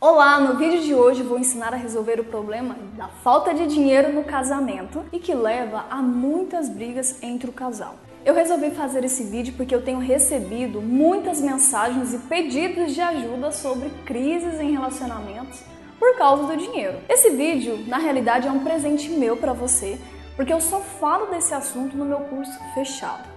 [0.00, 4.12] Olá, no vídeo de hoje vou ensinar a resolver o problema da falta de dinheiro
[4.12, 7.96] no casamento e que leva a muitas brigas entre o casal.
[8.24, 13.50] Eu resolvi fazer esse vídeo porque eu tenho recebido muitas mensagens e pedidos de ajuda
[13.50, 15.64] sobre crises em relacionamentos
[15.98, 17.00] por causa do dinheiro.
[17.08, 19.98] Esse vídeo, na realidade, é um presente meu para você,
[20.36, 23.27] porque eu só falo desse assunto no meu curso fechado.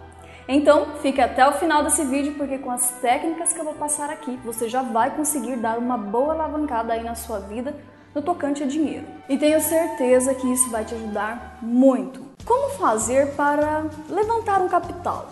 [0.53, 4.09] Então, fique até o final desse vídeo porque com as técnicas que eu vou passar
[4.09, 7.73] aqui, você já vai conseguir dar uma boa alavancada aí na sua vida
[8.13, 9.05] no tocante a dinheiro.
[9.29, 12.21] E tenho certeza que isso vai te ajudar muito.
[12.43, 15.25] Como fazer para levantar um capital?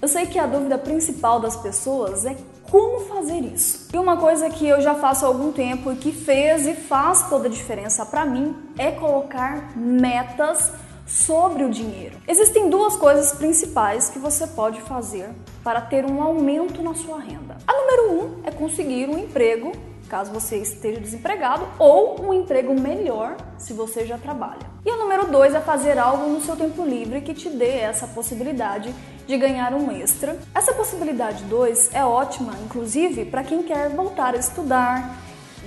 [0.00, 2.36] Eu sei que a dúvida principal das pessoas é
[2.70, 3.88] como fazer isso.
[3.92, 7.28] E uma coisa que eu já faço há algum tempo e que fez e faz
[7.28, 10.72] toda a diferença para mim é colocar metas
[11.10, 12.16] sobre o dinheiro.
[12.26, 15.28] Existem duas coisas principais que você pode fazer
[15.62, 17.56] para ter um aumento na sua renda.
[17.66, 19.72] A número um é conseguir um emprego,
[20.08, 24.70] caso você esteja desempregado, ou um emprego melhor se você já trabalha.
[24.86, 28.06] E a número dois é fazer algo no seu tempo livre que te dê essa
[28.06, 28.94] possibilidade
[29.26, 30.38] de ganhar um extra.
[30.54, 35.16] Essa possibilidade 2 é ótima, inclusive, para quem quer voltar a estudar,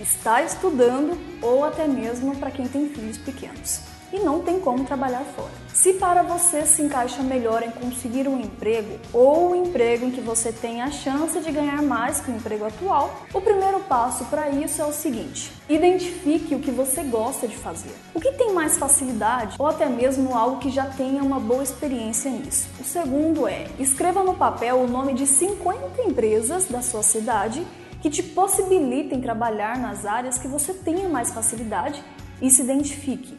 [0.01, 5.25] está estudando ou até mesmo para quem tem filhos pequenos e não tem como trabalhar
[5.35, 5.51] fora.
[5.73, 10.21] Se para você se encaixa melhor em conseguir um emprego ou um emprego em que
[10.21, 14.49] você tem a chance de ganhar mais que o emprego atual, o primeiro passo para
[14.49, 17.93] isso é o seguinte: identifique o que você gosta de fazer.
[18.13, 22.29] O que tem mais facilidade ou até mesmo algo que já tenha uma boa experiência
[22.29, 22.69] nisso.
[22.79, 27.65] O segundo é: escreva no papel o nome de 50 empresas da sua cidade
[27.99, 32.03] que te possibilitem trabalhar nas áreas que você tenha mais facilidade
[32.41, 33.37] e se identifique.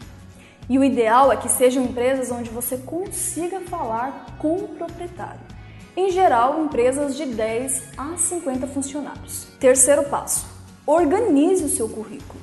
[0.68, 5.40] E o ideal é que sejam empresas onde você consiga falar com o proprietário.
[5.96, 9.46] Em geral, empresas de 10 a 50 funcionários.
[9.60, 10.46] Terceiro passo:
[10.86, 12.42] organize o seu currículo.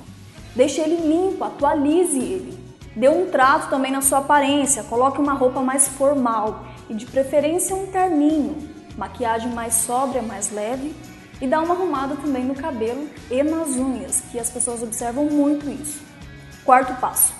[0.55, 2.57] Deixe ele limpo, atualize ele.
[2.95, 7.75] Dê um trato também na sua aparência, coloque uma roupa mais formal e de preferência
[7.75, 10.93] um terninho, maquiagem mais sóbria, mais leve
[11.41, 15.69] e dá uma arrumada também no cabelo e nas unhas, que as pessoas observam muito
[15.69, 16.01] isso.
[16.63, 17.33] Quarto passo: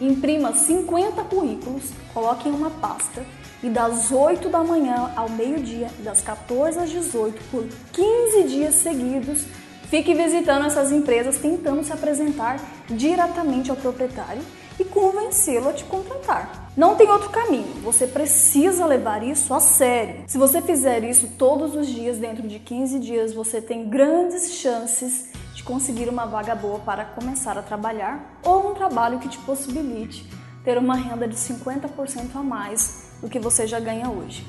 [0.00, 3.24] Imprima 50 currículos, coloque em uma pasta
[3.62, 9.44] e das 8 da manhã ao meio-dia, das 14 às 18, por 15 dias seguidos,
[9.88, 14.42] fique visitando essas empresas tentando se apresentar diretamente ao proprietário
[14.78, 16.70] e convencê-lo a te contratar.
[16.76, 20.24] Não tem outro caminho, você precisa levar isso a sério.
[20.26, 25.28] Se você fizer isso todos os dias, dentro de 15 dias, você tem grandes chances
[25.62, 30.28] conseguir uma vaga boa para começar a trabalhar ou um trabalho que te possibilite
[30.64, 34.46] ter uma renda de 50% a mais do que você já ganha hoje.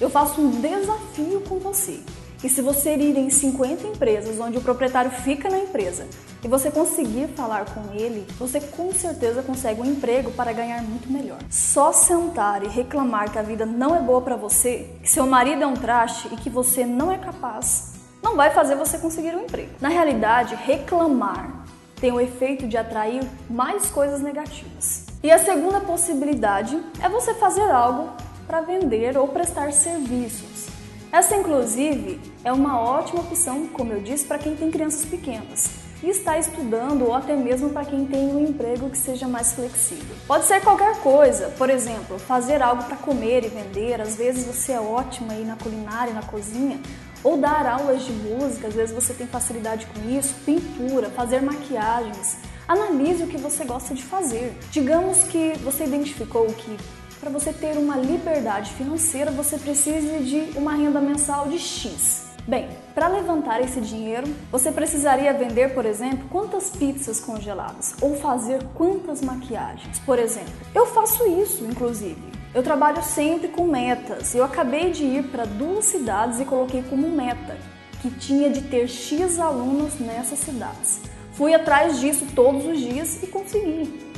[0.00, 2.00] Eu faço um desafio com você.
[2.42, 6.06] E se você ir em 50 empresas onde o proprietário fica na empresa
[6.44, 11.10] e você conseguir falar com ele, você com certeza consegue um emprego para ganhar muito
[11.10, 11.38] melhor.
[11.50, 15.64] Só sentar e reclamar que a vida não é boa para você, que seu marido
[15.64, 17.97] é um traste e que você não é capaz,
[18.28, 19.70] não vai fazer você conseguir um emprego.
[19.80, 21.64] Na realidade, reclamar
[21.98, 25.06] tem o efeito de atrair mais coisas negativas.
[25.22, 28.10] E a segunda possibilidade é você fazer algo
[28.46, 30.68] para vender ou prestar serviços.
[31.10, 36.10] Essa, inclusive, é uma ótima opção, como eu disse, para quem tem crianças pequenas e
[36.10, 40.14] está estudando ou até mesmo para quem tem um emprego que seja mais flexível.
[40.26, 44.00] Pode ser qualquer coisa, por exemplo, fazer algo para comer e vender.
[44.00, 46.78] Às vezes você é ótima aí na culinária, na cozinha,
[47.22, 52.36] ou dar aulas de música, às vezes você tem facilidade com isso, pintura, fazer maquiagens.
[52.66, 54.56] Analise o que você gosta de fazer.
[54.70, 56.76] Digamos que você identificou que
[57.18, 62.28] para você ter uma liberdade financeira você precisa de uma renda mensal de X.
[62.46, 68.62] Bem, para levantar esse dinheiro, você precisaria vender, por exemplo, quantas pizzas congeladas ou fazer
[68.74, 70.54] quantas maquiagens, por exemplo.
[70.74, 72.37] Eu faço isso, inclusive.
[72.54, 74.34] Eu trabalho sempre com metas.
[74.34, 77.56] Eu acabei de ir para duas cidades e coloquei como meta
[78.00, 81.00] que tinha de ter X alunos nessas cidades.
[81.32, 84.08] Fui atrás disso todos os dias e consegui.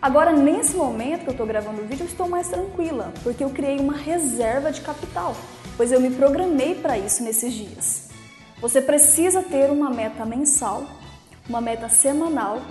[0.00, 3.50] Agora, nesse momento que eu estou gravando o vídeo, eu estou mais tranquila, porque eu
[3.50, 5.36] criei uma reserva de capital,
[5.76, 8.08] pois eu me programei para isso nesses dias.
[8.60, 10.86] Você precisa ter uma meta mensal,
[11.48, 12.62] uma meta semanal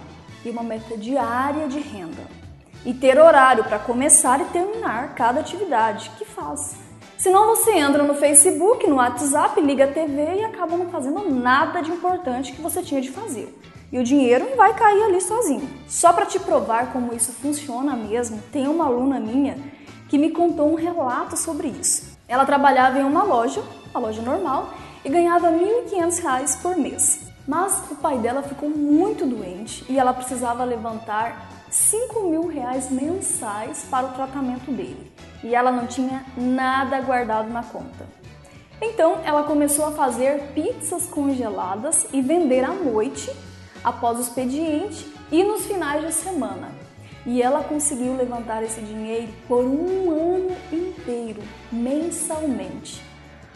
[0.43, 2.44] e uma meta diária de renda
[2.85, 6.75] e ter horário para começar e terminar cada atividade que faz.
[7.17, 11.81] Senão você entra no Facebook, no WhatsApp, liga a TV e acaba não fazendo nada
[11.81, 13.53] de importante que você tinha de fazer.
[13.91, 15.67] E o dinheiro vai cair ali sozinho.
[15.87, 19.57] Só para te provar como isso funciona mesmo, tem uma aluna minha
[20.09, 22.15] que me contou um relato sobre isso.
[22.27, 24.73] Ela trabalhava em uma loja, uma loja normal,
[25.03, 25.57] e ganhava R$
[25.91, 27.24] 1.500 por mês.
[27.47, 33.85] Mas o pai dela ficou muito doente e ela precisava levantar 5 mil reais mensais
[33.89, 35.11] para o tratamento dele.
[35.43, 38.05] E ela não tinha nada guardado na conta.
[38.81, 43.31] Então ela começou a fazer pizzas congeladas e vender à noite,
[43.83, 46.69] após o expediente e nos finais de semana.
[47.25, 53.03] E ela conseguiu levantar esse dinheiro por um ano inteiro, mensalmente.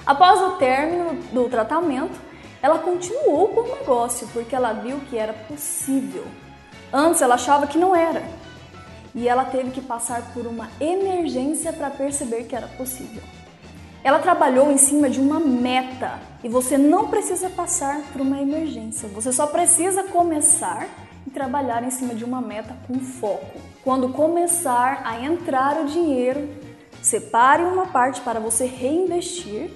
[0.06, 2.29] Após o término do tratamento,
[2.62, 6.26] ela continuou com o negócio porque ela viu que era possível.
[6.92, 8.24] Antes ela achava que não era.
[9.16, 13.24] E ela teve que passar por uma emergência para perceber que era possível.
[14.04, 19.10] Ela trabalhou em cima de uma meta e você não precisa passar por uma emergência.
[19.10, 20.88] Você só precisa começar
[21.28, 23.60] e trabalhar em cima de uma meta com foco.
[23.84, 26.50] Quando começar a entrar o dinheiro,
[27.02, 29.70] separe uma parte para você reinvestir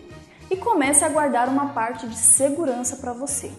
[0.53, 3.51] e comece a guardar uma parte de segurança para você,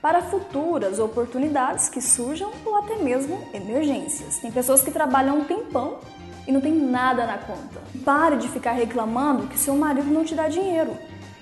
[0.00, 4.38] para futuras oportunidades que surjam ou até mesmo emergências.
[4.38, 5.98] Tem pessoas que trabalham um tempão
[6.46, 7.80] e não tem nada na conta.
[8.04, 10.96] Pare de ficar reclamando que seu marido não te dá dinheiro,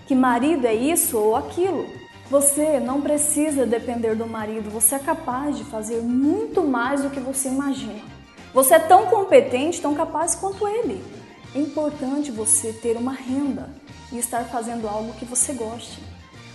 [0.07, 1.87] que marido é isso ou aquilo.
[2.31, 7.21] Você não precisa depender do marido, você é capaz de fazer muito mais do que
[7.21, 8.01] você imagina.
[8.55, 11.20] Você é tão competente, tão capaz quanto ele.
[11.53, 13.71] É importante você ter uma renda
[14.13, 16.01] e estar fazendo algo que você goste,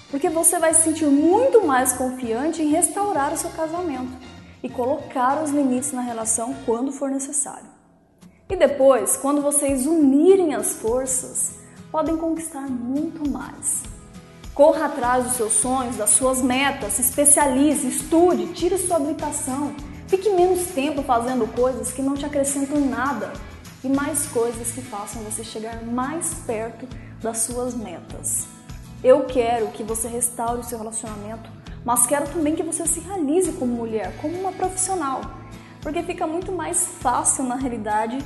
[0.10, 4.14] porque você vai se sentir muito mais confiante em restaurar o seu casamento
[4.64, 7.68] e colocar os limites na relação quando for necessário.
[8.50, 11.56] E depois, quando vocês unirem as forças,
[11.92, 13.84] podem conquistar muito mais.
[14.54, 19.76] Corra atrás dos seus sonhos, das suas metas, se especialize, estude, tire sua habilitação.
[20.08, 23.34] Fique menos tempo fazendo coisas que não te acrescentam nada
[23.86, 26.88] e mais coisas que façam você chegar mais perto
[27.22, 28.48] das suas metas.
[29.04, 31.50] Eu quero que você restaure o seu relacionamento,
[31.86, 35.22] mas quero também que você se realize como mulher, como uma profissional
[35.86, 38.18] porque fica muito mais fácil na realidade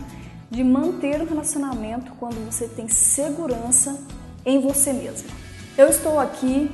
[0.50, 4.00] de manter o relacionamento quando você tem segurança
[4.46, 5.30] em você mesma.
[5.78, 6.72] Eu estou aqui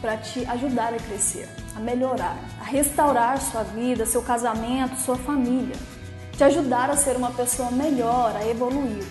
[0.00, 1.46] para te ajudar a crescer,
[1.76, 5.76] a melhorar, a restaurar sua vida, seu casamento, sua família,
[6.36, 9.04] te ajudar a ser uma pessoa melhor, a evoluir.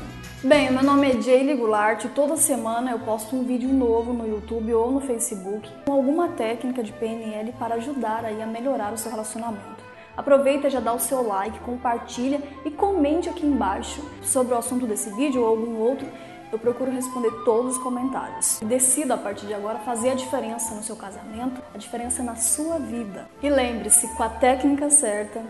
[0.43, 4.26] Bem, meu nome é Jaylee Goulart e toda semana eu posto um vídeo novo no
[4.26, 8.96] YouTube ou no Facebook com alguma técnica de PNL para ajudar aí a melhorar o
[8.96, 9.84] seu relacionamento.
[10.16, 15.11] Aproveita, já dá o seu like, compartilha e comente aqui embaixo sobre o assunto desse
[15.11, 16.06] vídeo ou algum outro.
[16.53, 18.61] Eu procuro responder todos os comentários.
[18.61, 22.79] Decida a partir de agora fazer a diferença no seu casamento, a diferença na sua
[22.79, 23.29] vida.
[23.43, 25.43] E lembre-se, com a técnica certa,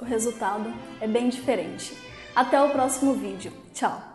[0.00, 1.96] o resultado é bem diferente.
[2.34, 3.52] Até o próximo vídeo.
[3.72, 4.11] Tchau!